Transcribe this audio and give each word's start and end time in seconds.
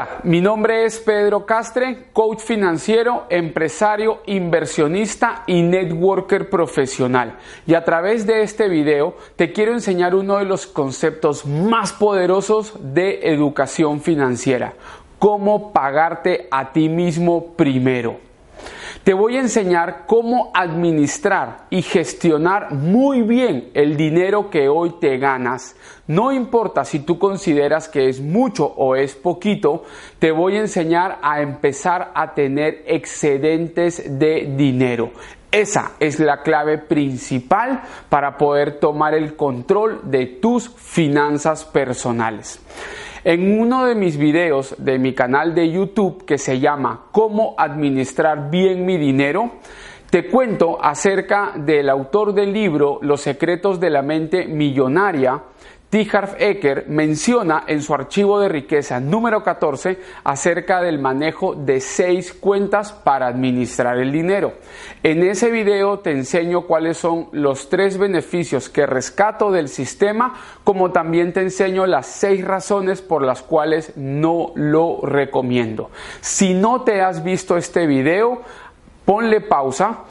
Hola, 0.00 0.20
mi 0.22 0.40
nombre 0.40 0.86
es 0.86 0.98
Pedro 0.98 1.44
Castre, 1.44 2.06
coach 2.14 2.38
financiero, 2.38 3.26
empresario, 3.28 4.22
inversionista 4.24 5.42
y 5.46 5.60
networker 5.60 6.48
profesional. 6.48 7.36
Y 7.66 7.74
a 7.74 7.84
través 7.84 8.24
de 8.24 8.40
este 8.40 8.70
video 8.70 9.14
te 9.36 9.52
quiero 9.52 9.74
enseñar 9.74 10.14
uno 10.14 10.38
de 10.38 10.46
los 10.46 10.66
conceptos 10.66 11.44
más 11.44 11.92
poderosos 11.92 12.72
de 12.80 13.30
educación 13.30 14.00
financiera, 14.00 14.72
cómo 15.18 15.70
pagarte 15.70 16.48
a 16.50 16.72
ti 16.72 16.88
mismo 16.88 17.52
primero. 17.52 18.29
Te 19.04 19.14
voy 19.14 19.38
a 19.38 19.40
enseñar 19.40 20.04
cómo 20.06 20.50
administrar 20.52 21.64
y 21.70 21.80
gestionar 21.80 22.72
muy 22.72 23.22
bien 23.22 23.70
el 23.72 23.96
dinero 23.96 24.50
que 24.50 24.68
hoy 24.68 24.96
te 25.00 25.16
ganas. 25.16 25.74
No 26.06 26.32
importa 26.32 26.84
si 26.84 26.98
tú 26.98 27.18
consideras 27.18 27.88
que 27.88 28.10
es 28.10 28.20
mucho 28.20 28.66
o 28.66 28.96
es 28.96 29.14
poquito, 29.14 29.84
te 30.18 30.32
voy 30.32 30.56
a 30.56 30.60
enseñar 30.60 31.18
a 31.22 31.40
empezar 31.40 32.12
a 32.14 32.34
tener 32.34 32.84
excedentes 32.86 34.18
de 34.18 34.52
dinero. 34.54 35.12
Esa 35.50 35.92
es 35.98 36.20
la 36.20 36.42
clave 36.42 36.76
principal 36.76 37.82
para 38.10 38.36
poder 38.36 38.80
tomar 38.80 39.14
el 39.14 39.34
control 39.34 40.02
de 40.04 40.26
tus 40.26 40.68
finanzas 40.68 41.64
personales. 41.64 42.60
En 43.22 43.60
uno 43.60 43.84
de 43.84 43.94
mis 43.94 44.16
videos 44.16 44.74
de 44.78 44.98
mi 44.98 45.12
canal 45.12 45.54
de 45.54 45.70
YouTube 45.70 46.24
que 46.24 46.38
se 46.38 46.58
llama 46.58 47.08
Cómo 47.12 47.54
administrar 47.58 48.50
bien 48.50 48.86
mi 48.86 48.96
dinero, 48.96 49.56
te 50.08 50.26
cuento 50.26 50.82
acerca 50.82 51.52
del 51.54 51.90
autor 51.90 52.32
del 52.32 52.50
libro 52.50 52.98
Los 53.02 53.20
secretos 53.20 53.78
de 53.78 53.90
la 53.90 54.00
mente 54.00 54.46
millonaria, 54.46 55.42
T. 55.90 56.08
Harv 56.12 56.36
Eker 56.38 56.84
menciona 56.86 57.64
en 57.66 57.82
su 57.82 57.92
archivo 57.92 58.38
de 58.38 58.48
riqueza 58.48 59.00
número 59.00 59.42
14 59.42 59.98
acerca 60.22 60.80
del 60.80 61.00
manejo 61.00 61.56
de 61.56 61.80
seis 61.80 62.32
cuentas 62.32 62.92
para 62.92 63.26
administrar 63.26 63.98
el 63.98 64.12
dinero. 64.12 64.54
En 65.02 65.24
ese 65.24 65.50
video 65.50 65.98
te 65.98 66.12
enseño 66.12 66.62
cuáles 66.62 66.96
son 66.96 67.26
los 67.32 67.68
tres 67.68 67.98
beneficios 67.98 68.68
que 68.68 68.86
rescato 68.86 69.50
del 69.50 69.68
sistema, 69.68 70.34
como 70.62 70.92
también 70.92 71.32
te 71.32 71.40
enseño 71.40 71.86
las 71.86 72.06
seis 72.06 72.44
razones 72.44 73.02
por 73.02 73.22
las 73.22 73.42
cuales 73.42 73.92
no 73.96 74.52
lo 74.54 75.00
recomiendo. 75.02 75.90
Si 76.20 76.54
no 76.54 76.82
te 76.82 77.02
has 77.02 77.24
visto 77.24 77.56
este 77.56 77.88
video, 77.88 78.42
ponle 79.04 79.40
pausa 79.40 80.04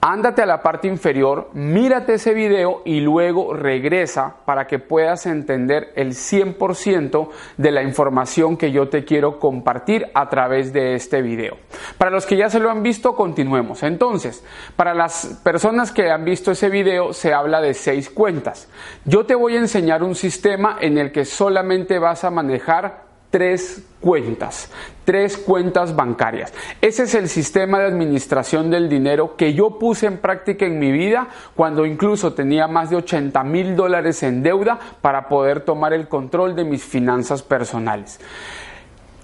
Ándate 0.00 0.42
a 0.42 0.46
la 0.46 0.62
parte 0.62 0.86
inferior, 0.86 1.50
mírate 1.54 2.14
ese 2.14 2.32
video 2.32 2.82
y 2.84 3.00
luego 3.00 3.52
regresa 3.52 4.36
para 4.44 4.68
que 4.68 4.78
puedas 4.78 5.26
entender 5.26 5.92
el 5.96 6.12
100% 6.12 7.28
de 7.56 7.72
la 7.72 7.82
información 7.82 8.56
que 8.56 8.70
yo 8.70 8.88
te 8.88 9.04
quiero 9.04 9.40
compartir 9.40 10.06
a 10.14 10.28
través 10.28 10.72
de 10.72 10.94
este 10.94 11.20
video. 11.20 11.56
Para 11.98 12.12
los 12.12 12.26
que 12.26 12.36
ya 12.36 12.48
se 12.48 12.60
lo 12.60 12.70
han 12.70 12.84
visto, 12.84 13.16
continuemos. 13.16 13.82
Entonces, 13.82 14.44
para 14.76 14.94
las 14.94 15.40
personas 15.42 15.90
que 15.90 16.12
han 16.12 16.24
visto 16.24 16.52
ese 16.52 16.68
video, 16.68 17.12
se 17.12 17.34
habla 17.34 17.60
de 17.60 17.74
seis 17.74 18.08
cuentas. 18.08 18.68
Yo 19.04 19.26
te 19.26 19.34
voy 19.34 19.56
a 19.56 19.60
enseñar 19.60 20.04
un 20.04 20.14
sistema 20.14 20.78
en 20.80 20.96
el 20.96 21.10
que 21.10 21.24
solamente 21.24 21.98
vas 21.98 22.22
a 22.22 22.30
manejar 22.30 23.07
tres 23.30 23.84
cuentas, 24.00 24.70
tres 25.04 25.36
cuentas 25.36 25.94
bancarias. 25.94 26.52
Ese 26.80 27.04
es 27.04 27.14
el 27.14 27.28
sistema 27.28 27.78
de 27.78 27.86
administración 27.86 28.70
del 28.70 28.88
dinero 28.88 29.36
que 29.36 29.54
yo 29.54 29.78
puse 29.78 30.06
en 30.06 30.18
práctica 30.18 30.66
en 30.66 30.78
mi 30.78 30.92
vida 30.92 31.28
cuando 31.54 31.84
incluso 31.84 32.32
tenía 32.32 32.68
más 32.68 32.90
de 32.90 32.96
80 32.96 33.42
mil 33.44 33.76
dólares 33.76 34.22
en 34.22 34.42
deuda 34.42 34.78
para 35.00 35.28
poder 35.28 35.60
tomar 35.60 35.92
el 35.92 36.08
control 36.08 36.56
de 36.56 36.64
mis 36.64 36.84
finanzas 36.84 37.42
personales. 37.42 38.20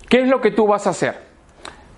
¿Qué 0.08 0.22
es 0.22 0.28
lo 0.28 0.40
que 0.40 0.50
tú 0.50 0.66
vas 0.66 0.86
a 0.86 0.90
hacer? 0.90 1.34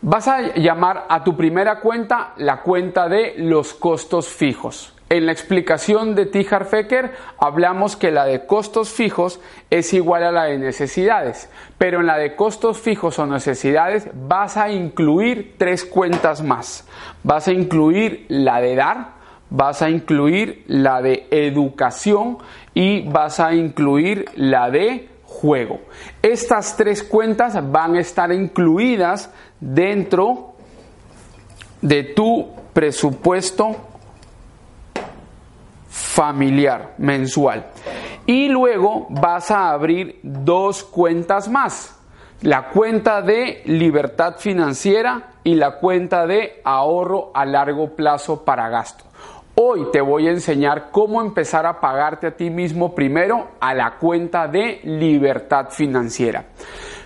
Vas 0.02 0.28
a 0.28 0.54
llamar 0.54 1.06
a 1.08 1.24
tu 1.24 1.36
primera 1.36 1.80
cuenta 1.80 2.34
la 2.36 2.62
cuenta 2.62 3.08
de 3.08 3.34
los 3.38 3.74
costos 3.74 4.28
fijos. 4.28 4.95
En 5.08 5.24
la 5.24 5.30
explicación 5.30 6.16
de 6.16 6.26
Tijar 6.26 6.64
Fecker 6.64 7.12
hablamos 7.38 7.94
que 7.94 8.10
la 8.10 8.24
de 8.24 8.44
costos 8.44 8.90
fijos 8.90 9.38
es 9.70 9.92
igual 9.92 10.24
a 10.24 10.32
la 10.32 10.44
de 10.44 10.58
necesidades, 10.58 11.48
pero 11.78 12.00
en 12.00 12.06
la 12.06 12.18
de 12.18 12.34
costos 12.34 12.80
fijos 12.80 13.20
o 13.20 13.26
necesidades 13.26 14.08
vas 14.14 14.56
a 14.56 14.72
incluir 14.72 15.54
tres 15.58 15.84
cuentas 15.84 16.42
más. 16.42 16.88
Vas 17.22 17.46
a 17.46 17.52
incluir 17.52 18.26
la 18.28 18.60
de 18.60 18.74
dar, 18.74 19.12
vas 19.48 19.80
a 19.80 19.90
incluir 19.90 20.64
la 20.66 21.00
de 21.00 21.28
educación 21.30 22.38
y 22.74 23.08
vas 23.08 23.38
a 23.38 23.54
incluir 23.54 24.24
la 24.34 24.70
de 24.70 25.08
juego. 25.22 25.82
Estas 26.20 26.76
tres 26.76 27.04
cuentas 27.04 27.70
van 27.70 27.94
a 27.94 28.00
estar 28.00 28.32
incluidas 28.32 29.30
dentro 29.60 30.54
de 31.80 32.02
tu 32.02 32.48
presupuesto 32.72 33.76
familiar 35.96 36.94
mensual. 36.98 37.64
Y 38.26 38.48
luego 38.48 39.06
vas 39.08 39.50
a 39.50 39.70
abrir 39.70 40.20
dos 40.22 40.84
cuentas 40.84 41.48
más. 41.48 41.98
La 42.42 42.68
cuenta 42.68 43.22
de 43.22 43.62
libertad 43.64 44.36
financiera 44.36 45.30
y 45.42 45.54
la 45.54 45.78
cuenta 45.78 46.26
de 46.26 46.60
ahorro 46.64 47.30
a 47.34 47.46
largo 47.46 47.96
plazo 47.96 48.44
para 48.44 48.68
gasto. 48.68 49.04
Hoy 49.54 49.86
te 49.90 50.02
voy 50.02 50.28
a 50.28 50.32
enseñar 50.32 50.90
cómo 50.90 51.22
empezar 51.22 51.64
a 51.64 51.80
pagarte 51.80 52.26
a 52.26 52.36
ti 52.36 52.50
mismo 52.50 52.94
primero 52.94 53.52
a 53.58 53.72
la 53.72 53.92
cuenta 53.92 54.48
de 54.48 54.80
libertad 54.84 55.70
financiera. 55.70 56.44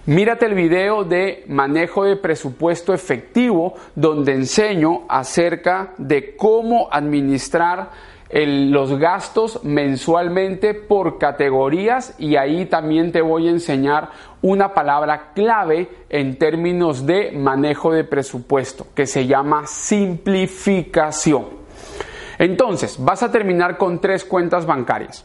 Mírate 0.07 0.47
el 0.47 0.55
video 0.55 1.05
de 1.05 1.45
manejo 1.47 2.03
de 2.03 2.17
presupuesto 2.17 2.93
efectivo 2.93 3.75
donde 3.95 4.33
enseño 4.33 5.03
acerca 5.09 5.93
de 5.97 6.35
cómo 6.35 6.89
administrar 6.91 7.91
los 8.33 8.97
gastos 8.99 9.65
mensualmente 9.65 10.75
por 10.75 11.19
categorías 11.19 12.15
y 12.19 12.37
ahí 12.37 12.67
también 12.67 13.11
te 13.11 13.23
voy 13.23 13.49
a 13.49 13.51
enseñar 13.51 14.11
una 14.41 14.73
palabra 14.73 15.33
clave 15.35 15.89
en 16.09 16.39
términos 16.39 17.07
de 17.07 17.33
manejo 17.33 17.93
de 17.93 18.05
presupuesto 18.05 18.87
que 18.95 19.07
se 19.07 19.27
llama 19.27 19.67
simplificación. 19.67 21.47
Entonces, 22.39 22.97
vas 22.99 23.23
a 23.23 23.33
terminar 23.33 23.77
con 23.77 24.01
tres 24.01 24.25
cuentas 24.25 24.65
bancarias. 24.65 25.25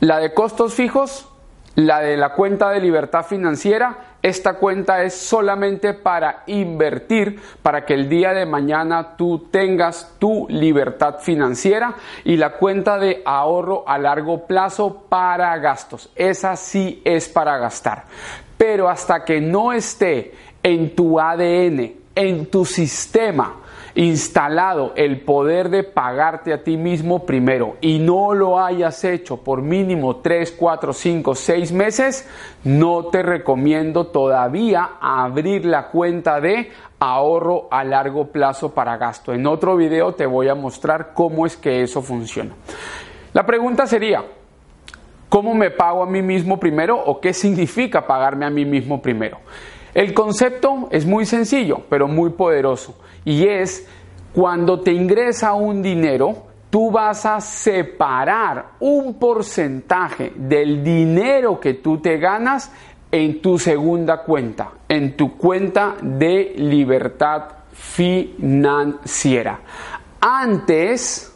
La 0.00 0.18
de 0.18 0.34
costos 0.34 0.74
fijos, 0.74 1.28
la 1.76 2.00
de 2.00 2.16
la 2.16 2.34
cuenta 2.34 2.70
de 2.70 2.80
libertad 2.80 3.24
financiera, 3.24 4.09
esta 4.22 4.54
cuenta 4.54 5.02
es 5.02 5.14
solamente 5.14 5.94
para 5.94 6.42
invertir, 6.46 7.40
para 7.62 7.86
que 7.86 7.94
el 7.94 8.08
día 8.08 8.34
de 8.34 8.44
mañana 8.44 9.16
tú 9.16 9.48
tengas 9.50 10.16
tu 10.18 10.46
libertad 10.50 11.20
financiera 11.20 11.94
y 12.24 12.36
la 12.36 12.52
cuenta 12.52 12.98
de 12.98 13.22
ahorro 13.24 13.84
a 13.86 13.96
largo 13.96 14.46
plazo 14.46 15.06
para 15.08 15.56
gastos. 15.58 16.10
Esa 16.14 16.56
sí 16.56 17.00
es 17.04 17.28
para 17.28 17.56
gastar. 17.56 18.04
Pero 18.58 18.90
hasta 18.90 19.24
que 19.24 19.40
no 19.40 19.72
esté 19.72 20.34
en 20.62 20.94
tu 20.94 21.18
ADN, 21.18 21.94
en 22.14 22.46
tu 22.46 22.66
sistema, 22.66 23.59
instalado 23.94 24.92
el 24.96 25.20
poder 25.20 25.70
de 25.70 25.82
pagarte 25.82 26.52
a 26.52 26.62
ti 26.62 26.76
mismo 26.76 27.26
primero 27.26 27.76
y 27.80 27.98
no 27.98 28.34
lo 28.34 28.60
hayas 28.60 29.02
hecho 29.04 29.38
por 29.38 29.62
mínimo 29.62 30.16
3, 30.16 30.52
4, 30.52 30.92
5, 30.92 31.34
6 31.34 31.72
meses, 31.72 32.28
no 32.64 33.06
te 33.06 33.22
recomiendo 33.22 34.06
todavía 34.06 34.90
abrir 35.00 35.64
la 35.64 35.88
cuenta 35.88 36.40
de 36.40 36.70
ahorro 36.98 37.68
a 37.70 37.82
largo 37.84 38.28
plazo 38.28 38.74
para 38.74 38.96
gasto. 38.96 39.32
En 39.32 39.46
otro 39.46 39.76
video 39.76 40.14
te 40.14 40.26
voy 40.26 40.48
a 40.48 40.54
mostrar 40.54 41.12
cómo 41.14 41.46
es 41.46 41.56
que 41.56 41.82
eso 41.82 42.02
funciona. 42.02 42.54
La 43.32 43.46
pregunta 43.46 43.86
sería, 43.86 44.24
¿cómo 45.28 45.54
me 45.54 45.70
pago 45.70 46.02
a 46.02 46.06
mí 46.06 46.20
mismo 46.22 46.60
primero 46.60 46.98
o 46.98 47.20
qué 47.20 47.32
significa 47.32 48.06
pagarme 48.06 48.44
a 48.44 48.50
mí 48.50 48.64
mismo 48.64 49.00
primero? 49.00 49.38
El 49.94 50.14
concepto 50.14 50.88
es 50.90 51.06
muy 51.06 51.26
sencillo, 51.26 51.82
pero 51.88 52.06
muy 52.06 52.30
poderoso, 52.30 52.96
y 53.24 53.46
es 53.46 53.86
cuando 54.34 54.80
te 54.80 54.92
ingresa 54.92 55.54
un 55.54 55.82
dinero, 55.82 56.46
tú 56.70 56.90
vas 56.90 57.26
a 57.26 57.40
separar 57.40 58.72
un 58.78 59.18
porcentaje 59.18 60.32
del 60.36 60.84
dinero 60.84 61.58
que 61.58 61.74
tú 61.74 61.98
te 61.98 62.16
ganas 62.18 62.70
en 63.10 63.42
tu 63.42 63.58
segunda 63.58 64.22
cuenta, 64.22 64.70
en 64.88 65.16
tu 65.16 65.36
cuenta 65.36 65.96
de 66.00 66.54
libertad 66.56 67.42
financiera. 67.72 69.58
Antes, 70.20 71.34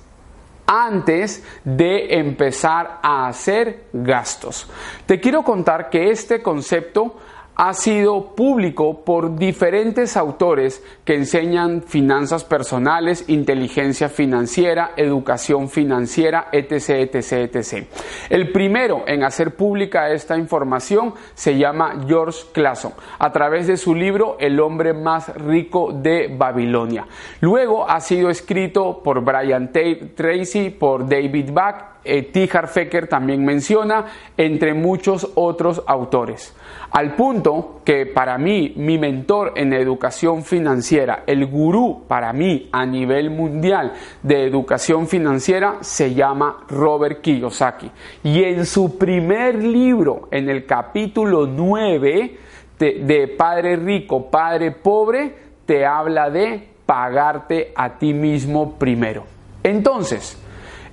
antes 0.66 1.42
de 1.64 2.14
empezar 2.16 3.00
a 3.02 3.26
hacer 3.26 3.86
gastos. 3.92 4.70
Te 5.04 5.18
quiero 5.18 5.42
contar 5.42 5.90
que 5.90 6.10
este 6.10 6.40
concepto 6.42 7.16
ha 7.56 7.72
sido 7.72 8.34
público 8.34 9.04
por 9.04 9.36
diferentes 9.36 10.16
autores 10.16 10.82
que 11.04 11.14
enseñan 11.14 11.82
finanzas 11.82 12.44
personales, 12.44 13.24
inteligencia 13.28 14.08
financiera, 14.08 14.92
educación 14.96 15.68
financiera, 15.68 16.48
etc., 16.50 17.14
etc., 17.14 17.54
etc. 17.54 17.86
El 18.28 18.50
primero 18.50 19.04
en 19.06 19.22
hacer 19.22 19.54
pública 19.54 20.10
esta 20.10 20.36
información 20.36 21.14
se 21.34 21.56
llama 21.56 22.04
George 22.06 22.40
Clason, 22.52 22.92
a 23.18 23.32
través 23.32 23.66
de 23.66 23.76
su 23.76 23.94
libro 23.94 24.36
El 24.40 24.58
hombre 24.60 24.92
más 24.92 25.34
rico 25.36 25.92
de 25.92 26.34
Babilonia. 26.36 27.06
Luego 27.40 27.88
ha 27.88 28.00
sido 28.00 28.30
escrito 28.30 29.00
por 29.02 29.22
Brian 29.22 29.70
Tracy, 29.72 30.70
por 30.70 31.08
David 31.08 31.50
Back, 31.52 31.94
eh, 32.04 32.22
T. 32.22 32.48
Harfecker 32.52 33.08
también 33.08 33.44
menciona, 33.44 34.06
entre 34.36 34.74
muchos 34.74 35.30
otros 35.34 35.82
autores. 35.86 36.54
Al 36.90 37.14
punto 37.14 37.80
que 37.84 38.06
para 38.06 38.38
mí, 38.38 38.72
mi 38.76 38.98
mentor 38.98 39.52
en 39.56 39.72
educación 39.72 40.44
financiera, 40.44 41.24
el 41.26 41.46
gurú 41.46 42.04
para 42.06 42.32
mí 42.32 42.68
a 42.72 42.86
nivel 42.86 43.30
mundial 43.30 43.92
de 44.22 44.44
educación 44.44 45.08
financiera, 45.08 45.78
se 45.80 46.14
llama 46.14 46.64
Robert 46.68 47.20
Kiyosaki. 47.20 47.90
Y 48.22 48.44
en 48.44 48.64
su 48.66 48.96
primer 48.96 49.62
libro, 49.62 50.28
en 50.30 50.48
el 50.48 50.66
capítulo 50.66 51.46
9 51.46 52.38
de 52.78 53.34
Padre 53.36 53.76
Rico, 53.76 54.30
Padre 54.30 54.70
Pobre, 54.70 55.34
te 55.66 55.86
habla 55.86 56.30
de 56.30 56.68
pagarte 56.86 57.72
a 57.74 57.98
ti 57.98 58.12
mismo 58.12 58.74
primero. 58.74 59.24
Entonces, 59.62 60.38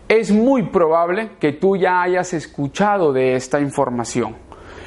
es 0.07 0.31
muy 0.31 0.63
probable 0.63 1.31
que 1.39 1.53
tú 1.53 1.75
ya 1.75 2.01
hayas 2.01 2.33
escuchado 2.33 3.13
de 3.13 3.35
esta 3.35 3.59
información. 3.59 4.35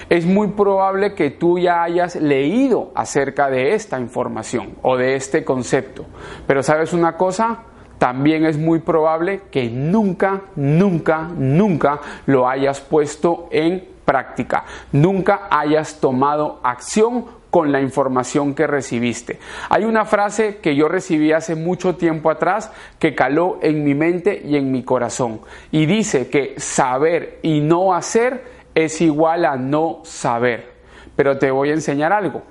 Es 0.08 0.26
muy 0.26 0.48
probable 0.48 1.14
que 1.14 1.30
tú 1.30 1.58
ya 1.58 1.82
hayas 1.82 2.16
leído 2.16 2.92
acerca 2.94 3.50
de 3.50 3.74
esta 3.74 3.98
información 3.98 4.74
o 4.82 4.96
de 4.96 5.16
este 5.16 5.44
concepto. 5.44 6.04
Pero 6.46 6.62
sabes 6.62 6.92
una 6.92 7.16
cosa, 7.16 7.60
también 7.98 8.44
es 8.44 8.58
muy 8.58 8.80
probable 8.80 9.42
que 9.50 9.70
nunca, 9.70 10.42
nunca, 10.56 11.30
nunca 11.36 12.00
lo 12.26 12.48
hayas 12.48 12.80
puesto 12.80 13.48
en 13.50 13.94
práctica. 14.04 14.64
Nunca 14.92 15.48
hayas 15.50 16.00
tomado 16.00 16.60
acción 16.62 17.24
con 17.54 17.70
la 17.70 17.80
información 17.80 18.54
que 18.54 18.66
recibiste. 18.66 19.38
Hay 19.68 19.84
una 19.84 20.04
frase 20.04 20.56
que 20.56 20.74
yo 20.74 20.88
recibí 20.88 21.30
hace 21.30 21.54
mucho 21.54 21.94
tiempo 21.94 22.28
atrás 22.28 22.72
que 22.98 23.14
caló 23.14 23.60
en 23.62 23.84
mi 23.84 23.94
mente 23.94 24.42
y 24.44 24.56
en 24.56 24.72
mi 24.72 24.82
corazón 24.82 25.40
y 25.70 25.86
dice 25.86 26.28
que 26.28 26.54
saber 26.56 27.38
y 27.42 27.60
no 27.60 27.94
hacer 27.94 28.53
es 28.74 29.00
igual 29.00 29.44
a 29.44 29.56
no 29.56 30.00
saber. 30.04 30.74
Pero 31.16 31.38
te 31.38 31.50
voy 31.50 31.70
a 31.70 31.74
enseñar 31.74 32.12
algo. 32.12 32.42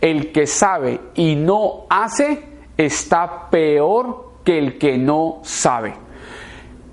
El 0.00 0.32
que 0.32 0.46
sabe 0.46 1.00
y 1.14 1.36
no 1.36 1.86
hace 1.88 2.42
está 2.76 3.50
peor 3.50 4.32
que 4.44 4.58
el 4.58 4.78
que 4.78 4.98
no 4.98 5.40
sabe. 5.42 5.94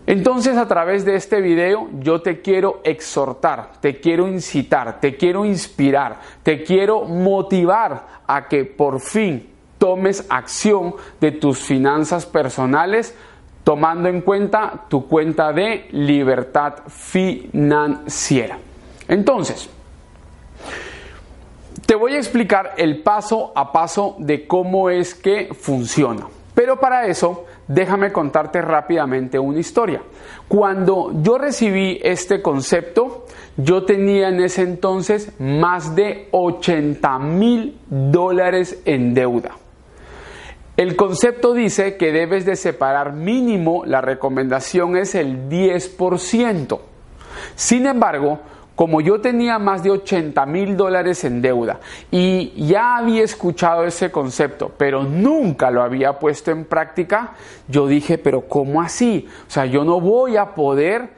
Entonces 0.06 0.58
a 0.58 0.68
través 0.68 1.06
de 1.06 1.16
este 1.16 1.40
video 1.40 1.88
yo 2.00 2.22
te 2.22 2.42
quiero 2.42 2.82
exhortar, 2.84 3.74
te 3.80 4.00
quiero 4.00 4.28
incitar, 4.28 5.00
te 5.00 5.16
quiero 5.16 5.46
inspirar, 5.46 6.20
te 6.42 6.64
quiero 6.64 7.04
motivar 7.04 8.08
a 8.26 8.48
que 8.48 8.66
por 8.66 9.02
fin 9.02 9.48
tomes 9.78 10.26
acción 10.30 10.96
de 11.22 11.32
tus 11.32 11.60
finanzas 11.60 12.26
personales 12.26 13.16
tomando 13.64 14.10
en 14.10 14.22
cuenta 14.22 14.86
tu 14.88 15.08
cuenta 15.08 15.52
de 15.54 15.88
libertad 15.92 16.76
financiera. 16.88 18.58
Entonces, 19.08 19.70
te 21.86 21.96
voy 21.96 22.14
a 22.14 22.18
explicar 22.18 22.74
el 22.78 23.02
paso 23.02 23.52
a 23.56 23.72
paso 23.72 24.16
de 24.20 24.46
cómo 24.46 24.90
es 24.90 25.16
que 25.16 25.50
funciona. 25.54 26.28
Pero 26.54 26.80
para 26.80 27.08
eso, 27.08 27.46
déjame 27.68 28.12
contarte 28.12 28.62
rápidamente 28.62 29.40
una 29.40 29.60
historia. 29.60 30.02
Cuando 30.48 31.12
yo 31.22 31.38
recibí 31.38 32.00
este 32.04 32.42
concepto, 32.42 33.26
yo 33.56 33.86
tenía 33.86 34.30
en 34.30 34.42
ese 34.42 34.64
entonces 34.64 35.32
más 35.40 35.96
de 35.96 36.28
80 36.32 37.20
mil 37.20 37.80
dólares 37.88 38.82
en 38.86 39.14
deuda. 39.14 39.56
El 40.80 40.96
concepto 40.96 41.54
dice 41.54 41.98
que 41.98 42.14
debes 42.14 42.46
de 42.46 42.56
separar 42.56 43.12
mínimo, 43.12 43.84
la 43.86 44.00
recomendación 44.00 44.96
es 44.96 45.14
el 45.14 45.50
10%. 45.50 46.80
Sin 47.54 47.86
embargo, 47.86 48.40
como 48.78 49.02
yo 49.02 49.20
tenía 49.20 49.60
más 49.60 49.84
de 49.84 49.92
80 49.92 50.46
mil 50.46 50.78
dólares 50.78 51.26
en 51.26 51.42
deuda 51.42 51.82
y 52.10 52.54
ya 52.66 52.96
había 52.96 53.26
escuchado 53.26 53.84
ese 53.84 54.10
concepto, 54.10 54.72
pero 54.78 55.04
nunca 55.04 55.70
lo 55.70 55.84
había 55.84 56.18
puesto 56.18 56.52
en 56.52 56.64
práctica, 56.64 57.34
yo 57.68 57.86
dije, 57.86 58.18
pero 58.18 58.48
¿cómo 58.48 58.82
así? 58.82 59.28
O 59.50 59.52
sea, 59.52 59.66
yo 59.66 59.84
no 59.84 60.00
voy 60.00 60.38
a 60.38 60.56
poder 60.56 61.10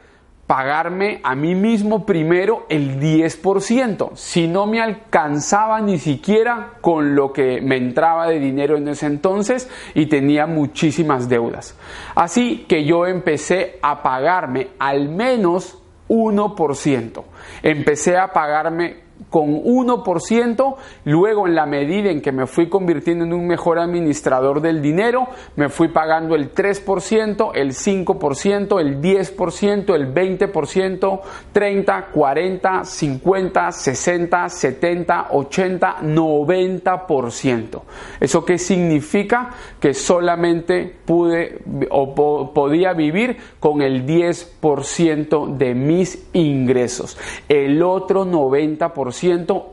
pagarme 0.52 1.22
a 1.24 1.34
mí 1.34 1.56
mismo 1.56 2.06
primero 2.06 2.66
el 2.68 3.00
10%, 3.00 4.18
si 4.18 4.50
no 4.50 4.68
me 4.68 4.82
alcanzaba 4.82 5.80
ni 5.80 5.98
siquiera 5.98 6.74
con 6.82 7.16
lo 7.16 7.32
que 7.32 7.62
me 7.62 7.78
entraba 7.78 8.28
de 8.28 8.38
dinero 8.38 8.76
en 8.76 8.86
ese 8.90 9.06
entonces 9.06 9.70
y 9.94 10.08
tenía 10.08 10.48
muchísimas 10.48 11.30
deudas. 11.30 11.78
Así 12.16 12.66
que 12.68 12.84
yo 12.84 13.08
empecé 13.08 13.80
a 13.82 14.04
pagarme 14.04 14.72
al 14.78 15.08
menos 15.08 15.78
1%. 16.10 17.24
Empecé 17.64 18.18
a 18.18 18.34
pagarme 18.34 19.11
con 19.30 19.64
1%, 19.64 20.76
luego 21.06 21.48
en 21.48 21.56
la 21.56 21.66
medida 21.66 22.10
en 22.10 22.22
que 22.22 22.32
me 22.32 22.48
fui 22.48 22.70
convirtiendo 22.70 23.26
en 23.26 23.34
un 23.34 23.48
mejor 23.48 23.80
administrador 23.80 24.62
del 24.62 24.82
dinero, 24.82 25.28
me 25.56 25.70
fui 25.70 25.90
pagando 25.90 26.36
el 26.36 26.54
3%, 26.54 27.52
el 27.54 27.74
5%, 27.74 28.80
el 28.80 29.02
10%, 29.02 29.96
el 29.96 30.14
20%, 30.14 31.22
30, 31.52 32.06
40, 32.08 32.86
50, 32.86 33.72
60, 33.72 34.50
70, 34.50 35.28
80, 35.32 35.98
90%. 36.02 37.82
¿Eso 38.20 38.46
qué 38.46 38.58
significa? 38.58 39.52
Que 39.80 39.94
solamente 39.94 40.94
pude 41.06 41.60
o 41.90 42.54
podía 42.54 42.94
vivir 42.94 43.38
con 43.60 43.82
el 43.82 44.06
10% 44.06 45.58
de 45.58 45.76
mis 45.76 46.28
ingresos. 46.34 47.18
El 47.48 47.84
otro 47.84 48.26
90% 48.26 49.11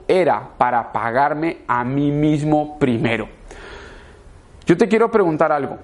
era 0.08 0.50
para 0.58 0.92
pagarme 0.92 1.58
a 1.66 1.84
mí 1.84 2.10
mismo 2.10 2.78
primero. 2.78 3.28
Yo 4.66 4.76
te 4.76 4.88
quiero 4.88 5.10
preguntar 5.10 5.52
algo. 5.52 5.78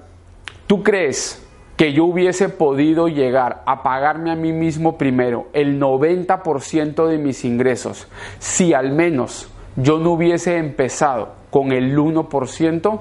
¿Tú 0.67 0.83
crees 0.83 1.47
que 1.77 1.93
yo 1.93 2.05
hubiese 2.05 2.49
podido 2.49 3.09
llegar 3.09 3.63
a 3.67 3.83
pagarme 3.83 4.31
a 4.31 4.37
mí 4.37 4.53
mismo 4.53 4.97
primero 4.97 5.49
el 5.53 5.81
90% 5.81 7.07
de 7.07 7.19
mis 7.19 7.45
ingresos 7.45 8.07
si 8.39 8.75
al 8.75 8.93
menos 8.93 9.49
yo 9.77 9.99
no 9.99 10.13
hubiese 10.13 10.57
empezado 10.59 11.33
con 11.51 11.73
el 11.73 11.97
1%? 11.99 13.01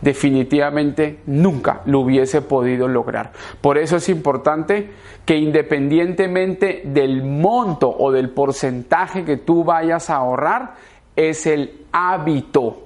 Definitivamente 0.00 1.20
nunca 1.26 1.82
lo 1.86 2.00
hubiese 2.00 2.42
podido 2.42 2.88
lograr. 2.88 3.32
Por 3.60 3.78
eso 3.78 3.96
es 3.96 4.08
importante 4.08 4.90
que 5.24 5.36
independientemente 5.36 6.82
del 6.84 7.22
monto 7.22 7.94
o 7.98 8.10
del 8.10 8.30
porcentaje 8.30 9.24
que 9.24 9.36
tú 9.36 9.64
vayas 9.64 10.10
a 10.10 10.16
ahorrar, 10.16 10.74
es 11.16 11.46
el 11.46 11.84
hábito. 11.92 12.82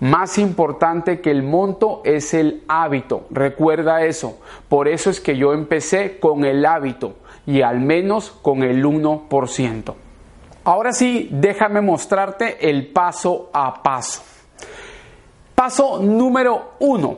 Más 0.00 0.38
importante 0.38 1.20
que 1.20 1.30
el 1.30 1.42
monto 1.42 2.02
es 2.04 2.34
el 2.34 2.62
hábito. 2.68 3.26
Recuerda 3.30 4.04
eso. 4.04 4.38
Por 4.68 4.88
eso 4.88 5.10
es 5.10 5.20
que 5.20 5.36
yo 5.36 5.52
empecé 5.52 6.18
con 6.18 6.44
el 6.44 6.66
hábito 6.66 7.16
y 7.46 7.62
al 7.62 7.80
menos 7.80 8.30
con 8.30 8.62
el 8.62 8.84
1%. 8.84 9.94
Ahora 10.64 10.92
sí, 10.92 11.28
déjame 11.30 11.80
mostrarte 11.80 12.68
el 12.68 12.88
paso 12.88 13.50
a 13.52 13.82
paso. 13.82 14.22
Paso 15.56 15.98
número 15.98 16.74
uno. 16.78 17.16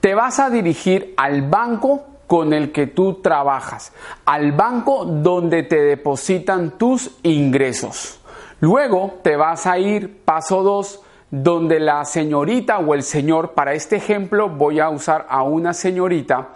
Te 0.00 0.14
vas 0.14 0.38
a 0.38 0.50
dirigir 0.50 1.14
al 1.16 1.42
banco 1.42 2.04
con 2.26 2.52
el 2.52 2.70
que 2.70 2.86
tú 2.86 3.14
trabajas, 3.14 3.92
al 4.24 4.52
banco 4.52 5.04
donde 5.04 5.64
te 5.64 5.80
depositan 5.82 6.78
tus 6.78 7.10
ingresos. 7.22 8.20
Luego 8.60 9.20
te 9.22 9.36
vas 9.36 9.66
a 9.66 9.78
ir, 9.78 10.22
paso 10.24 10.62
2, 10.62 11.00
donde 11.30 11.80
la 11.80 12.04
señorita 12.04 12.78
o 12.78 12.94
el 12.94 13.02
señor, 13.02 13.52
para 13.52 13.72
este 13.72 13.96
ejemplo 13.96 14.50
voy 14.50 14.78
a 14.78 14.90
usar 14.90 15.26
a 15.28 15.42
una 15.42 15.72
señorita, 15.72 16.50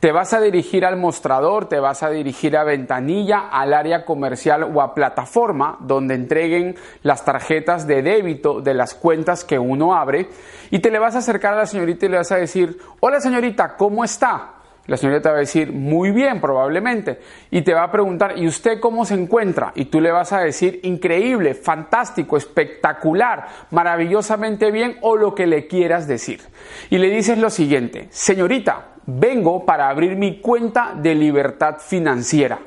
te 0.00 0.12
vas 0.12 0.32
a 0.34 0.40
dirigir 0.40 0.84
al 0.84 0.96
mostrador, 0.96 1.68
te 1.68 1.80
vas 1.80 2.02
a 2.02 2.10
dirigir 2.10 2.56
a 2.56 2.64
ventanilla, 2.64 3.48
al 3.50 3.72
área 3.72 4.04
comercial 4.04 4.64
o 4.64 4.82
a 4.82 4.94
plataforma 4.94 5.78
donde 5.80 6.14
entreguen 6.14 6.76
las 7.02 7.24
tarjetas 7.24 7.86
de 7.86 8.02
débito 8.02 8.60
de 8.60 8.74
las 8.74 8.94
cuentas 8.94 9.44
que 9.44 9.58
uno 9.58 9.94
abre 9.94 10.28
y 10.70 10.80
te 10.80 10.90
le 10.90 10.98
vas 10.98 11.14
a 11.14 11.18
acercar 11.18 11.54
a 11.54 11.58
la 11.58 11.66
señorita 11.66 12.06
y 12.06 12.08
le 12.10 12.18
vas 12.18 12.32
a 12.32 12.36
decir, 12.36 12.78
hola 13.00 13.20
señorita, 13.20 13.76
¿cómo 13.76 14.04
está? 14.04 14.52
La 14.86 14.96
señorita 14.96 15.22
te 15.22 15.28
va 15.30 15.36
a 15.36 15.40
decir, 15.40 15.72
muy 15.72 16.12
bien, 16.12 16.40
probablemente. 16.40 17.18
Y 17.50 17.62
te 17.62 17.74
va 17.74 17.82
a 17.82 17.90
preguntar, 17.90 18.38
¿y 18.38 18.46
usted 18.46 18.78
cómo 18.78 19.04
se 19.04 19.14
encuentra? 19.14 19.72
Y 19.74 19.86
tú 19.86 20.00
le 20.00 20.12
vas 20.12 20.32
a 20.32 20.38
decir, 20.38 20.78
increíble, 20.84 21.54
fantástico, 21.54 22.36
espectacular, 22.36 23.48
maravillosamente 23.72 24.70
bien 24.70 24.96
o 25.00 25.16
lo 25.16 25.34
que 25.34 25.48
le 25.48 25.66
quieras 25.66 26.06
decir. 26.06 26.40
Y 26.88 26.98
le 26.98 27.10
dices 27.10 27.36
lo 27.38 27.50
siguiente, 27.50 28.06
señorita, 28.10 28.95
vengo 29.06 29.64
para 29.64 29.88
abrir 29.88 30.16
mi 30.16 30.40
cuenta 30.40 30.94
de 30.96 31.14
libertad 31.14 31.76
financiera. 31.78 32.58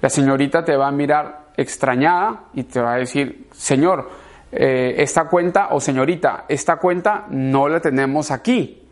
La 0.00 0.08
señorita 0.08 0.64
te 0.64 0.76
va 0.76 0.88
a 0.88 0.92
mirar 0.92 1.52
extrañada 1.56 2.44
y 2.54 2.64
te 2.64 2.80
va 2.80 2.94
a 2.94 2.98
decir, 2.98 3.46
señor, 3.52 4.10
eh, 4.50 4.94
esta 4.98 5.28
cuenta 5.28 5.68
o 5.70 5.80
señorita, 5.80 6.44
esta 6.48 6.76
cuenta 6.76 7.26
no 7.30 7.68
la 7.68 7.80
tenemos 7.80 8.30
aquí. 8.30 8.82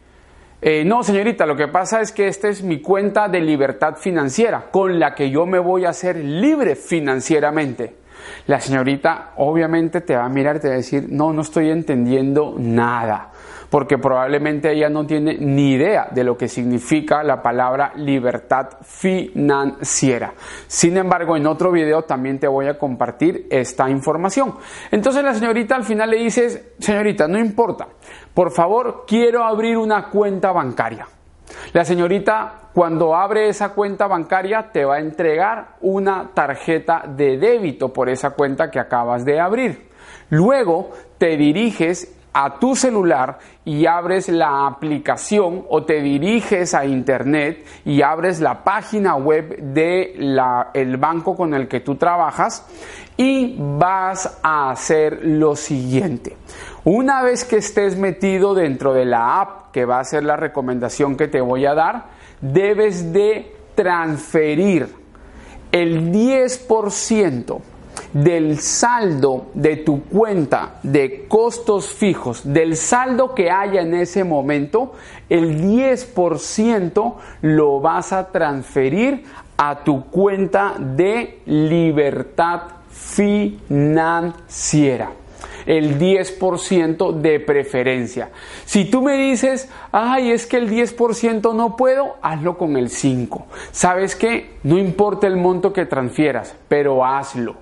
Eh, 0.62 0.84
no, 0.84 1.02
señorita, 1.02 1.46
lo 1.46 1.56
que 1.56 1.68
pasa 1.68 2.02
es 2.02 2.12
que 2.12 2.28
esta 2.28 2.48
es 2.48 2.62
mi 2.62 2.80
cuenta 2.80 3.28
de 3.28 3.40
libertad 3.40 3.96
financiera, 3.96 4.70
con 4.70 4.98
la 4.98 5.14
que 5.14 5.30
yo 5.30 5.46
me 5.46 5.58
voy 5.58 5.86
a 5.86 5.90
hacer 5.90 6.16
libre 6.16 6.76
financieramente. 6.76 7.99
La 8.46 8.60
señorita 8.60 9.32
obviamente 9.36 10.00
te 10.00 10.16
va 10.16 10.24
a 10.24 10.28
mirar 10.28 10.56
y 10.56 10.60
te 10.60 10.68
va 10.68 10.74
a 10.74 10.76
decir, 10.78 11.06
no, 11.10 11.32
no 11.32 11.42
estoy 11.42 11.70
entendiendo 11.70 12.54
nada 12.58 13.30
porque 13.70 13.98
probablemente 13.98 14.72
ella 14.72 14.90
no 14.90 15.06
tiene 15.06 15.38
ni 15.38 15.72
idea 15.72 16.08
de 16.10 16.24
lo 16.24 16.36
que 16.36 16.48
significa 16.48 17.22
la 17.22 17.40
palabra 17.40 17.92
libertad 17.96 18.68
financiera. 18.82 20.34
Sin 20.66 20.96
embargo, 20.96 21.36
en 21.36 21.46
otro 21.46 21.70
video 21.70 22.02
también 22.02 22.38
te 22.38 22.48
voy 22.48 22.66
a 22.66 22.76
compartir 22.76 23.46
esta 23.48 23.88
información. 23.88 24.56
Entonces 24.90 25.22
la 25.22 25.34
señorita 25.34 25.76
al 25.76 25.84
final 25.84 26.10
le 26.10 26.18
dices, 26.18 26.60
señorita, 26.80 27.28
no 27.28 27.38
importa, 27.38 27.86
por 28.34 28.50
favor, 28.50 29.04
quiero 29.06 29.44
abrir 29.44 29.78
una 29.78 30.08
cuenta 30.10 30.50
bancaria. 30.50 31.06
La 31.72 31.84
señorita 31.84 32.68
cuando 32.72 33.14
abre 33.14 33.48
esa 33.48 33.70
cuenta 33.70 34.06
bancaria 34.06 34.70
te 34.72 34.84
va 34.84 34.96
a 34.96 35.00
entregar 35.00 35.76
una 35.80 36.30
tarjeta 36.32 37.04
de 37.06 37.36
débito 37.38 37.92
por 37.92 38.08
esa 38.08 38.30
cuenta 38.30 38.70
que 38.70 38.78
acabas 38.78 39.24
de 39.24 39.40
abrir. 39.40 39.90
Luego 40.30 40.90
te 41.18 41.36
diriges 41.36 42.16
a 42.32 42.58
tu 42.58 42.76
celular 42.76 43.38
y 43.64 43.86
abres 43.86 44.28
la 44.28 44.66
aplicación 44.66 45.64
o 45.68 45.84
te 45.84 46.00
diriges 46.00 46.74
a 46.74 46.84
internet 46.84 47.66
y 47.84 48.02
abres 48.02 48.40
la 48.40 48.62
página 48.62 49.16
web 49.16 49.58
de 49.58 50.14
banco 50.98 51.36
con 51.36 51.54
el 51.54 51.66
que 51.66 51.80
tú 51.80 51.96
trabajas 51.96 52.66
y 53.16 53.56
vas 53.58 54.38
a 54.42 54.70
hacer 54.70 55.20
lo 55.24 55.56
siguiente. 55.56 56.36
Una 56.84 57.22
vez 57.22 57.44
que 57.44 57.58
estés 57.58 57.98
metido 57.98 58.54
dentro 58.54 58.94
de 58.94 59.04
la 59.04 59.42
app, 59.42 59.70
que 59.70 59.84
va 59.84 60.00
a 60.00 60.04
ser 60.04 60.24
la 60.24 60.36
recomendación 60.36 61.18
que 61.18 61.28
te 61.28 61.42
voy 61.42 61.66
a 61.66 61.74
dar, 61.74 62.06
debes 62.40 63.12
de 63.12 63.54
transferir 63.74 64.88
el 65.72 66.10
10% 66.10 67.58
del 68.14 68.60
saldo 68.60 69.48
de 69.52 69.76
tu 69.76 70.04
cuenta 70.04 70.76
de 70.82 71.26
costos 71.28 71.88
fijos, 71.88 72.50
del 72.50 72.76
saldo 72.76 73.34
que 73.34 73.50
haya 73.50 73.82
en 73.82 73.92
ese 73.94 74.24
momento, 74.24 74.94
el 75.28 75.60
10% 75.60 77.14
lo 77.42 77.80
vas 77.80 78.14
a 78.14 78.32
transferir 78.32 79.24
a 79.58 79.84
tu 79.84 80.06
cuenta 80.06 80.76
de 80.78 81.42
libertad 81.44 82.62
financiera 82.88 85.19
el 85.66 85.98
10% 85.98 87.12
de 87.12 87.40
preferencia. 87.40 88.30
Si 88.64 88.84
tú 88.84 89.02
me 89.02 89.16
dices, 89.16 89.68
ay, 89.92 90.30
es 90.30 90.46
que 90.46 90.56
el 90.56 90.70
10% 90.70 91.54
no 91.54 91.76
puedo, 91.76 92.16
hazlo 92.22 92.56
con 92.58 92.76
el 92.76 92.90
5. 92.90 93.46
¿Sabes 93.72 94.16
qué? 94.16 94.58
No 94.62 94.78
importa 94.78 95.26
el 95.26 95.36
monto 95.36 95.72
que 95.72 95.86
transfieras, 95.86 96.54
pero 96.68 97.04
hazlo. 97.04 97.56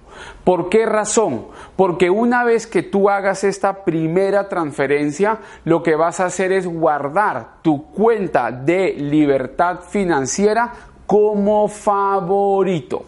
¿Por 0.44 0.68
qué 0.68 0.86
razón? 0.86 1.46
Porque 1.76 2.10
una 2.10 2.44
vez 2.44 2.66
que 2.66 2.82
tú 2.82 3.10
hagas 3.10 3.44
esta 3.44 3.84
primera 3.84 4.48
transferencia, 4.48 5.38
lo 5.64 5.82
que 5.82 5.94
vas 5.94 6.20
a 6.20 6.26
hacer 6.26 6.52
es 6.52 6.66
guardar 6.66 7.60
tu 7.62 7.86
cuenta 7.86 8.50
de 8.50 8.94
libertad 8.94 9.80
financiera 9.88 10.72
como 11.06 11.68
favorito. 11.68 13.04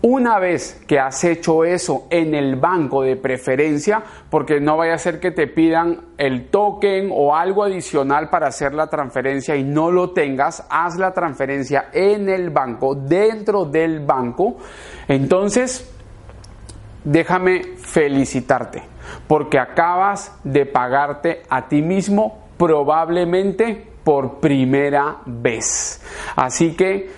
Una 0.00 0.38
vez 0.38 0.80
que 0.86 1.00
has 1.00 1.24
hecho 1.24 1.64
eso 1.64 2.06
en 2.08 2.32
el 2.32 2.54
banco 2.54 3.02
de 3.02 3.16
preferencia, 3.16 4.00
porque 4.30 4.60
no 4.60 4.76
vaya 4.76 4.94
a 4.94 4.98
ser 4.98 5.18
que 5.18 5.32
te 5.32 5.48
pidan 5.48 6.02
el 6.18 6.50
token 6.50 7.10
o 7.12 7.34
algo 7.34 7.64
adicional 7.64 8.30
para 8.30 8.46
hacer 8.46 8.74
la 8.74 8.86
transferencia 8.86 9.56
y 9.56 9.64
no 9.64 9.90
lo 9.90 10.10
tengas, 10.10 10.64
haz 10.70 10.96
la 10.98 11.12
transferencia 11.12 11.88
en 11.92 12.28
el 12.28 12.50
banco, 12.50 12.94
dentro 12.94 13.64
del 13.64 13.98
banco. 13.98 14.58
Entonces, 15.08 15.92
déjame 17.02 17.62
felicitarte, 17.78 18.84
porque 19.26 19.58
acabas 19.58 20.38
de 20.44 20.64
pagarte 20.64 21.42
a 21.48 21.66
ti 21.66 21.82
mismo 21.82 22.46
probablemente 22.56 23.84
por 24.04 24.38
primera 24.38 25.16
vez. 25.26 26.00
Así 26.36 26.76
que 26.76 27.10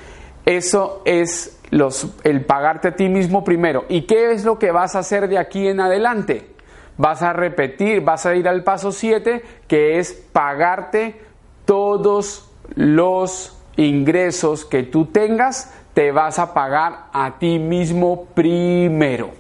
eso 0.47 1.03
es 1.05 1.60
el 1.71 2.45
pagarte 2.45 2.89
a 2.89 2.97
ti 2.97 3.09
mismo 3.09 3.45
primero. 3.45 3.85
¿Y 3.89 4.03
qué 4.03 4.33
es 4.33 4.45
lo 4.45 4.59
que 4.59 4.73
vas 4.73 4.97
a 4.97 5.01
hacer 5.01 5.29
de 5.29 5.39
aquí 5.39 5.69
en 5.69 5.81
adelante? 5.81 6.51
Vas 6.97 7.23
a 7.23 7.33
repetir, 7.33 8.03
vas 8.03 8.27
a 8.27 8.35
ir 8.35 8.49
al 8.49 8.65
paso 8.65 8.93
7, 8.93 9.43
que 9.67 9.99
es 9.99 10.13
pagarte 10.33 11.21
todos 11.65 12.51
los 12.75 13.57
ingresos 13.77 14.65
que 14.65 14.83
tú 14.83 15.07
tengas, 15.07 15.73
te 15.95 16.13
vas 16.13 16.39
a 16.39 16.53
pagar 16.53 17.07
a 17.13 17.39
ti 17.39 17.59
mismo 17.59 18.27
primero. 18.35 19.31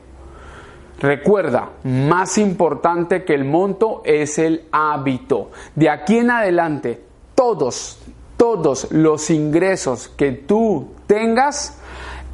Recuerda, 1.01 1.71
más 1.85 2.37
importante 2.39 3.25
que 3.25 3.35
el 3.35 3.45
monto 3.45 4.03
es 4.05 4.39
el 4.39 4.65
hábito. 4.71 5.51
De 5.75 5.89
aquí 5.89 6.19
en 6.19 6.31
adelante, 6.31 7.03
todos, 7.35 7.99
todos 8.37 8.93
los 8.93 9.31
ingresos 9.31 10.09
que 10.09 10.33
tú 10.33 10.93
tengas, 11.07 11.80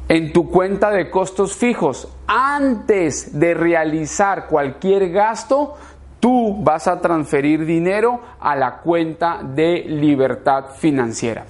en 0.09 0.33
tu 0.33 0.49
cuenta 0.49 0.91
de 0.91 1.09
costos 1.09 1.55
fijos. 1.55 2.07
Antes 2.27 3.39
de 3.39 3.53
realizar 3.53 4.47
cualquier 4.47 5.11
gasto, 5.11 5.75
tú 6.19 6.55
vas 6.63 6.87
a 6.87 6.99
transferir 6.99 7.65
dinero 7.65 8.21
a 8.39 8.55
la 8.55 8.77
cuenta 8.79 9.41
de 9.43 9.83
libertad 9.87 10.65
financiera. 10.77 11.45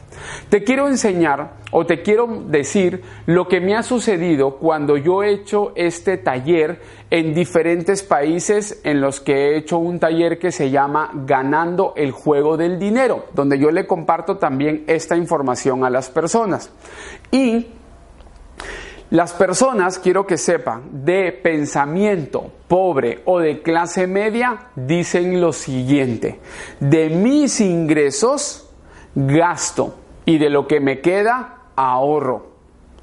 Te 0.49 0.63
quiero 0.63 0.87
enseñar 0.87 1.51
o 1.71 1.85
te 1.85 2.01
quiero 2.01 2.27
decir 2.47 3.03
lo 3.27 3.47
que 3.47 3.61
me 3.61 3.75
ha 3.75 3.83
sucedido 3.83 4.55
cuando 4.57 4.97
yo 4.97 5.23
he 5.23 5.31
hecho 5.31 5.73
este 5.75 6.17
taller 6.17 6.81
en 7.09 7.33
diferentes 7.33 8.03
países 8.03 8.81
en 8.83 8.99
los 8.99 9.21
que 9.21 9.33
he 9.33 9.57
hecho 9.57 9.77
un 9.77 9.99
taller 9.99 10.39
que 10.39 10.51
se 10.51 10.69
llama 10.69 11.11
Ganando 11.13 11.93
el 11.95 12.11
juego 12.11 12.57
del 12.57 12.79
dinero, 12.79 13.25
donde 13.33 13.59
yo 13.59 13.71
le 13.71 13.85
comparto 13.85 14.37
también 14.37 14.83
esta 14.87 15.15
información 15.15 15.85
a 15.85 15.89
las 15.89 16.09
personas. 16.09 16.71
Y 17.31 17.67
las 19.09 19.31
personas, 19.33 19.99
quiero 19.99 20.27
que 20.27 20.37
sepan, 20.37 21.05
de 21.05 21.31
pensamiento 21.31 22.51
pobre 22.67 23.21
o 23.25 23.39
de 23.39 23.61
clase 23.61 24.05
media 24.05 24.67
dicen 24.75 25.39
lo 25.39 25.53
siguiente, 25.53 26.39
de 26.81 27.09
mis 27.09 27.61
ingresos 27.61 28.69
gasto 29.15 29.95
y 30.25 30.37
de 30.37 30.49
lo 30.49 30.67
que 30.67 30.81
me 30.81 30.99
queda 30.99 31.69
ahorro. 31.77 32.47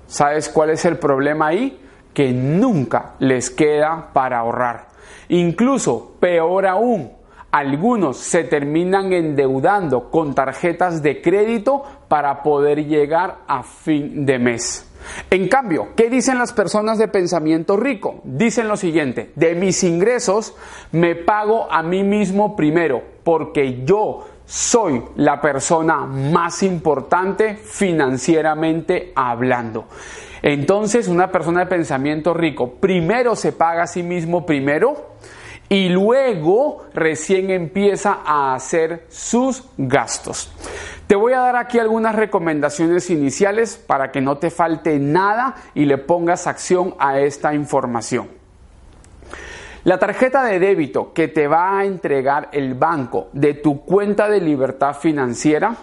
¿Sabes 0.07 0.51
cuál 0.51 0.71
es 0.71 0.85
el 0.85 0.99
problema 0.99 1.49
ahí? 1.49 1.81
Que 2.13 2.33
nunca 2.33 3.15
les 3.19 3.49
queda 3.51 4.11
para 4.13 4.41
ahorrar. 4.41 4.89
Incluso, 5.29 6.17
peor 6.21 6.67
aún, 6.67 7.13
algunos 7.55 8.17
se 8.17 8.43
terminan 8.43 9.13
endeudando 9.13 10.11
con 10.11 10.35
tarjetas 10.35 11.05
de 11.05 11.23
crédito 11.23 11.85
para 12.09 12.43
poder 12.43 12.85
llegar 12.85 13.43
a 13.47 13.63
fin 13.63 14.27
de 14.27 14.41
mes. 14.41 14.91
En 15.31 15.47
cambio, 15.47 15.91
¿qué 15.95 16.11
dicen 16.11 16.37
las 16.37 16.53
personas 16.53 16.99
de 16.99 17.07
pensamiento 17.07 17.77
rico? 17.77 18.21
Dicen 18.25 18.67
lo 18.67 18.77
siguiente, 18.77 19.31
de 19.37 19.55
mis 19.55 19.85
ingresos 19.85 20.57
me 20.91 21.15
pago 21.15 21.71
a 21.71 21.85
mí 21.85 22.03
mismo 22.03 22.57
primero, 22.57 23.05
porque 23.23 23.85
yo 23.85 24.27
soy 24.45 25.05
la 25.15 25.41
persona 25.41 26.07
más 26.07 26.61
importante 26.65 27.55
financieramente 27.55 29.13
hablando. 29.15 29.85
Entonces, 30.43 31.07
una 31.07 31.31
persona 31.31 31.61
de 31.61 31.67
pensamiento 31.67 32.35
rico 32.35 32.73
primero 32.81 33.37
se 33.37 33.53
paga 33.53 33.85
a 33.85 33.87
sí 33.87 34.03
mismo 34.03 34.45
primero 34.45 35.15
y 35.69 35.89
luego 35.89 36.87
recién 36.95 37.51
empieza 37.51 38.21
a 38.25 38.55
hacer 38.55 39.07
sus 39.09 39.65
gastos. 39.77 40.51
Te 41.07 41.17
voy 41.17 41.33
a 41.33 41.41
dar 41.41 41.57
aquí 41.57 41.79
algunas 41.79 42.15
recomendaciones 42.15 43.11
iniciales 43.11 43.77
para 43.77 44.11
que 44.11 44.21
no 44.21 44.39
te 44.39 44.51
falte 44.51 44.99
nada 44.99 45.55
y 45.75 45.85
le 45.85 45.99
pongas 45.99 46.47
acción 46.47 46.95
a 46.99 47.21
esta 47.21 47.55
información. 47.55 48.29
La 49.85 49.99
tarjeta 49.99 50.43
de 50.45 50.59
débito 50.59 51.13
que 51.13 51.29
te 51.29 51.47
va 51.47 51.79
a 51.79 51.85
entregar 51.85 52.49
el 52.53 52.75
banco 52.75 53.29
de 53.35 53.53
tu 53.53 53.83
cuenta 53.83 54.31
de 54.31 54.41
libertad 54.41 54.95
financiera, 54.95 55.77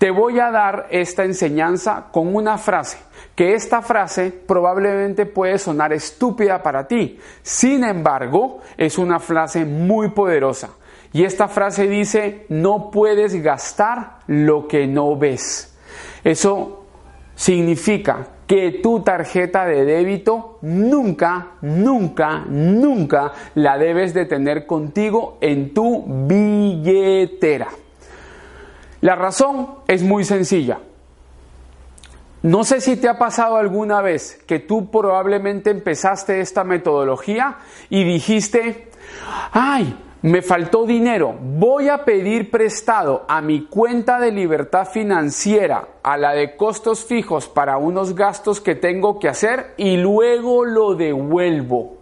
te 0.00 0.10
voy 0.10 0.40
a 0.40 0.50
dar 0.50 0.86
esta 0.90 1.24
enseñanza 1.24 2.06
con 2.10 2.34
una 2.34 2.56
frase, 2.56 2.96
que 3.34 3.52
esta 3.52 3.82
frase 3.82 4.30
probablemente 4.30 5.26
puede 5.26 5.58
sonar 5.58 5.92
estúpida 5.92 6.62
para 6.62 6.88
ti, 6.88 7.18
sin 7.42 7.84
embargo 7.84 8.60
es 8.78 8.96
una 8.96 9.18
frase 9.18 9.66
muy 9.66 10.08
poderosa. 10.08 10.70
Y 11.12 11.24
esta 11.24 11.48
frase 11.48 11.86
dice, 11.86 12.46
no 12.48 12.90
puedes 12.90 13.42
gastar 13.42 14.20
lo 14.26 14.66
que 14.66 14.86
no 14.86 15.18
ves. 15.18 15.76
Eso 16.24 16.86
significa 17.34 18.26
que 18.46 18.80
tu 18.82 19.00
tarjeta 19.00 19.66
de 19.66 19.84
débito 19.84 20.60
nunca, 20.62 21.56
nunca, 21.60 22.46
nunca 22.48 23.32
la 23.54 23.76
debes 23.76 24.14
de 24.14 24.24
tener 24.24 24.64
contigo 24.64 25.36
en 25.42 25.74
tu 25.74 26.06
billetera. 26.26 27.68
La 29.00 29.16
razón 29.16 29.76
es 29.86 30.02
muy 30.02 30.24
sencilla. 30.24 30.80
No 32.42 32.64
sé 32.64 32.80
si 32.80 32.96
te 32.96 33.08
ha 33.08 33.18
pasado 33.18 33.56
alguna 33.56 34.00
vez 34.00 34.42
que 34.46 34.58
tú 34.58 34.90
probablemente 34.90 35.70
empezaste 35.70 36.40
esta 36.40 36.64
metodología 36.64 37.58
y 37.90 38.04
dijiste, 38.04 38.88
ay, 39.52 39.94
me 40.22 40.42
faltó 40.42 40.86
dinero, 40.86 41.34
voy 41.38 41.88
a 41.88 42.04
pedir 42.04 42.50
prestado 42.50 43.24
a 43.28 43.40
mi 43.40 43.66
cuenta 43.66 44.18
de 44.18 44.32
libertad 44.32 44.86
financiera, 44.86 45.88
a 46.02 46.16
la 46.16 46.32
de 46.32 46.56
costos 46.56 47.04
fijos 47.04 47.48
para 47.48 47.78
unos 47.78 48.14
gastos 48.14 48.60
que 48.60 48.74
tengo 48.74 49.18
que 49.18 49.28
hacer 49.28 49.74
y 49.76 49.96
luego 49.96 50.64
lo 50.64 50.94
devuelvo. 50.94 51.99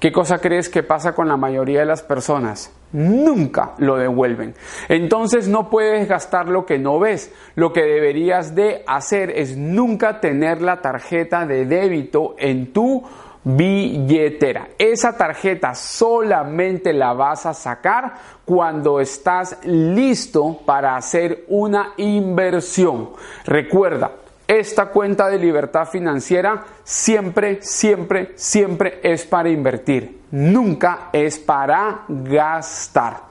¿Qué 0.00 0.12
cosa 0.12 0.38
crees 0.38 0.68
que 0.68 0.82
pasa 0.82 1.14
con 1.14 1.26
la 1.26 1.38
mayoría 1.38 1.80
de 1.80 1.86
las 1.86 2.02
personas? 2.02 2.70
Nunca 2.92 3.72
lo 3.78 3.96
devuelven. 3.96 4.54
Entonces 4.90 5.48
no 5.48 5.70
puedes 5.70 6.06
gastar 6.06 6.48
lo 6.48 6.66
que 6.66 6.78
no 6.78 6.98
ves. 7.00 7.32
Lo 7.54 7.72
que 7.72 7.82
deberías 7.82 8.54
de 8.54 8.84
hacer 8.86 9.30
es 9.30 9.56
nunca 9.56 10.20
tener 10.20 10.60
la 10.60 10.82
tarjeta 10.82 11.46
de 11.46 11.64
débito 11.64 12.34
en 12.36 12.74
tu 12.74 13.04
billetera. 13.42 14.68
Esa 14.76 15.16
tarjeta 15.16 15.74
solamente 15.74 16.92
la 16.92 17.14
vas 17.14 17.46
a 17.46 17.54
sacar 17.54 18.14
cuando 18.44 19.00
estás 19.00 19.56
listo 19.64 20.58
para 20.66 20.96
hacer 20.96 21.44
una 21.48 21.94
inversión. 21.96 23.12
Recuerda, 23.46 24.10
esta 24.48 24.86
cuenta 24.86 25.28
de 25.28 25.38
libertad 25.38 25.86
financiera 25.86 26.64
siempre, 26.84 27.58
siempre, 27.62 28.32
siempre 28.36 29.00
es 29.02 29.24
para 29.24 29.48
invertir. 29.48 30.20
Nunca 30.30 31.08
es 31.12 31.38
para 31.38 32.04
gastar. 32.08 33.22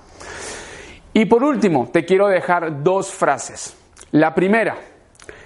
Y 1.13 1.25
por 1.25 1.43
último, 1.43 1.89
te 1.91 2.03
quiero 2.03 2.27
dejar 2.27 2.83
dos 2.83 3.11
frases. 3.11 3.75
La 4.11 4.35
primera, 4.35 4.77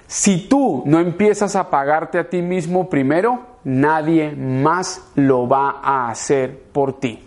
si 0.08 0.48
tú 0.48 0.82
no 0.86 1.00
empiezas 1.00 1.56
a 1.56 1.70
pagarte 1.70 2.18
a 2.18 2.30
ti 2.30 2.42
mismo 2.42 2.90
primero, 2.90 3.46
nadie 3.64 4.32
más 4.32 5.04
lo 5.14 5.48
va 5.48 5.80
a 5.84 6.10
hacer 6.10 6.58
por 6.72 7.00
ti. 7.00 7.24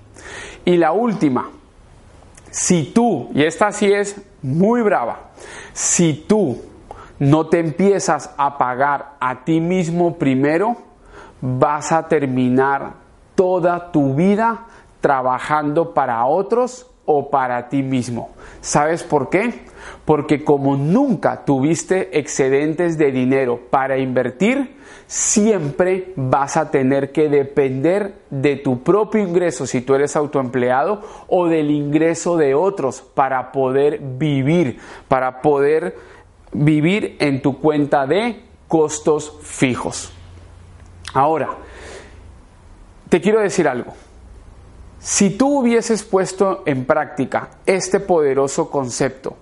Y 0.64 0.76
la 0.76 0.90
última, 0.90 1.50
si 2.50 2.92
tú, 2.92 3.30
y 3.34 3.44
esta 3.44 3.70
sí 3.70 3.92
es 3.92 4.20
muy 4.42 4.82
brava, 4.82 5.30
si 5.72 6.24
tú 6.28 6.60
no 7.22 7.46
te 7.46 7.60
empiezas 7.60 8.34
a 8.36 8.58
pagar 8.58 9.12
a 9.20 9.44
ti 9.44 9.60
mismo 9.60 10.18
primero, 10.18 10.76
vas 11.40 11.92
a 11.92 12.08
terminar 12.08 12.94
toda 13.36 13.92
tu 13.92 14.16
vida 14.16 14.66
trabajando 15.00 15.94
para 15.94 16.26
otros 16.26 16.90
o 17.04 17.30
para 17.30 17.68
ti 17.68 17.84
mismo. 17.84 18.30
¿Sabes 18.60 19.04
por 19.04 19.30
qué? 19.30 19.66
Porque 20.04 20.42
como 20.42 20.76
nunca 20.76 21.44
tuviste 21.44 22.18
excedentes 22.18 22.98
de 22.98 23.12
dinero 23.12 23.60
para 23.70 23.98
invertir, 23.98 24.76
siempre 25.06 26.14
vas 26.16 26.56
a 26.56 26.72
tener 26.72 27.12
que 27.12 27.28
depender 27.28 28.14
de 28.30 28.56
tu 28.56 28.82
propio 28.82 29.22
ingreso 29.22 29.64
si 29.64 29.80
tú 29.80 29.94
eres 29.94 30.16
autoempleado 30.16 31.02
o 31.28 31.46
del 31.46 31.70
ingreso 31.70 32.36
de 32.36 32.56
otros 32.56 33.00
para 33.00 33.52
poder 33.52 34.00
vivir, 34.00 34.80
para 35.06 35.40
poder 35.40 35.94
vivir 36.52 37.16
en 37.18 37.42
tu 37.42 37.58
cuenta 37.58 38.06
de 38.06 38.42
costos 38.68 39.38
fijos. 39.42 40.12
Ahora, 41.14 41.50
te 43.08 43.20
quiero 43.20 43.40
decir 43.40 43.68
algo. 43.68 43.92
Si 44.98 45.30
tú 45.30 45.58
hubieses 45.58 46.04
puesto 46.04 46.62
en 46.64 46.84
práctica 46.84 47.50
este 47.66 48.00
poderoso 48.00 48.70
concepto, 48.70 49.36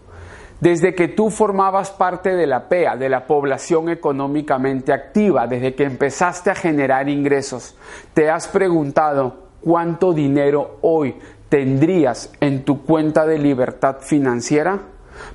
desde 0.61 0.94
que 0.94 1.09
tú 1.09 1.31
formabas 1.31 1.90
parte 1.90 2.35
de 2.35 2.46
la 2.46 2.68
PEA, 2.68 2.96
de 2.96 3.09
la 3.09 3.27
población 3.27 3.88
económicamente 3.88 4.92
activa, 4.92 5.46
desde 5.46 5.75
que 5.75 5.85
empezaste 5.85 6.51
a 6.51 6.55
generar 6.55 7.09
ingresos, 7.09 7.77
te 8.14 8.31
has 8.31 8.49
preguntado 8.49 9.49
cuánto 9.62 10.12
dinero 10.12 10.79
hoy 10.83 11.16
tendrías 11.49 12.33
en 12.40 12.64
tu 12.64 12.85
cuenta 12.85 13.27
de 13.27 13.38
libertad 13.38 13.99
financiera? 14.01 14.81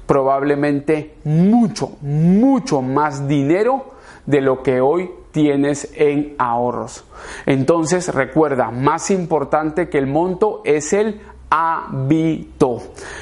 Probablemente 0.05 1.15
mucho, 1.23 1.97
mucho 2.01 2.81
más 2.81 3.27
dinero 3.27 3.95
de 4.25 4.41
lo 4.41 4.63
que 4.63 4.81
hoy 4.81 5.11
tienes 5.31 5.91
en 5.95 6.35
ahorros. 6.37 7.03
Entonces 7.45 8.13
recuerda, 8.13 8.71
más 8.71 9.11
importante 9.11 9.89
que 9.89 9.97
el 9.97 10.07
monto 10.07 10.61
es 10.63 10.93
el 10.93 11.21
hábito. 11.49 12.81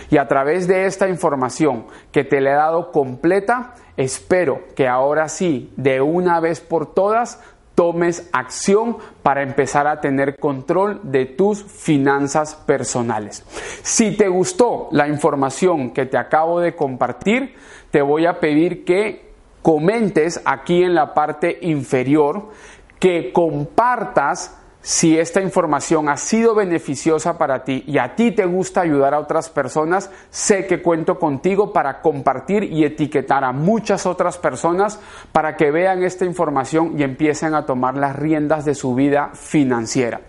Y 0.10 0.17
a 0.17 0.28
través 0.28 0.67
de 0.67 0.86
esta 0.86 1.08
información 1.08 1.86
que 2.12 2.23
te 2.23 2.41
le 2.41 2.52
he 2.52 2.56
dado 2.56 2.91
completa, 2.91 3.76
espero 3.97 4.62
que 4.76 4.88
ahora 4.88 5.28
sí, 5.30 5.71
de 5.78 6.02
una 6.02 6.39
vez 6.39 6.60
por 6.60 6.93
todas, 6.93 7.41
tomes 7.75 8.29
acción 8.33 8.97
para 9.23 9.41
empezar 9.41 9.88
a 9.88 9.99
tener 9.99 10.38
control 10.38 10.99
de 11.03 11.25
tus 11.25 11.63
finanzas 11.63 12.55
personales. 12.55 13.43
Si 13.81 14.15
te 14.15 14.27
gustó 14.27 14.89
la 14.91 15.07
información 15.07 15.91
que 15.91 16.05
te 16.05 16.17
acabo 16.17 16.59
de 16.59 16.75
compartir, 16.75 17.55
te 17.91 18.01
voy 18.01 18.25
a 18.25 18.39
pedir 18.39 18.86
que 18.86 19.33
comentes 19.62 20.41
aquí 20.45 20.83
en 20.83 20.93
la 20.93 21.13
parte 21.13 21.57
inferior, 21.62 22.49
que 22.99 23.31
compartas 23.33 24.59
si 24.83 25.17
esta 25.17 25.41
información 25.41 26.09
ha 26.09 26.17
sido 26.17 26.53
beneficiosa 26.53 27.37
para 27.37 27.63
ti 27.63 27.85
y 27.87 27.99
a 27.99 28.15
ti 28.15 28.31
te 28.31 28.45
gusta 28.45 28.81
ayudar 28.81 29.13
a 29.13 29.19
otras 29.19 29.49
personas, 29.49 30.11
sé 30.29 30.67
que 30.67 30.81
cuento 30.81 31.17
contigo 31.17 31.71
para 31.71 32.01
compartir 32.01 32.65
y 32.65 32.83
etiquetar 32.83 33.45
a 33.45 33.53
muchas 33.53 34.05
otras 34.05 34.37
personas 34.37 34.99
para 35.31 35.55
que 35.55 35.71
vean 35.71 36.03
esta 36.03 36.25
información 36.25 36.99
y 36.99 37.03
empiecen 37.03 37.55
a 37.55 37.65
tomar 37.65 37.95
las 37.95 38.17
riendas 38.17 38.65
de 38.65 38.75
su 38.75 38.93
vida 38.93 39.29
financiera. 39.33 40.19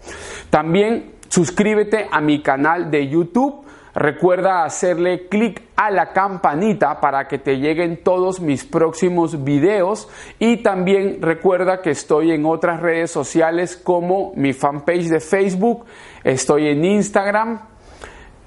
También 0.50 1.14
suscríbete 1.28 2.06
a 2.08 2.20
mi 2.20 2.40
canal 2.40 2.92
de 2.92 3.08
YouTube 3.08 3.64
Recuerda 3.94 4.64
hacerle 4.64 5.28
clic 5.28 5.62
a 5.76 5.88
la 5.90 6.12
campanita 6.12 7.00
para 7.00 7.28
que 7.28 7.38
te 7.38 7.59
lleguen 7.59 8.02
todos 8.02 8.40
mis 8.40 8.64
próximos 8.64 9.44
videos 9.44 10.09
y 10.40 10.59
también 10.59 11.18
recuerda 11.22 11.80
que 11.80 11.90
estoy 11.90 12.33
en 12.33 12.44
otras 12.44 12.80
redes 12.80 13.12
sociales 13.12 13.76
como 13.76 14.33
mi 14.35 14.52
fanpage 14.52 15.09
de 15.09 15.20
Facebook, 15.20 15.85
estoy 16.24 16.66
en 16.68 16.85
Instagram, 16.85 17.61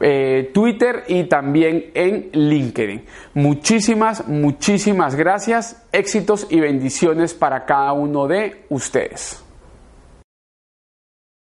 eh, 0.01 0.51
Twitter 0.53 1.05
y 1.07 1.23
también 1.23 1.91
en 1.93 2.29
LinkedIn. 2.33 3.05
Muchísimas, 3.33 4.27
muchísimas 4.27 5.15
gracias, 5.15 5.81
éxitos 5.93 6.45
y 6.49 6.59
bendiciones 6.59 7.33
para 7.33 7.65
cada 7.65 7.93
uno 7.93 8.27
de 8.27 8.65
ustedes. 8.67 9.46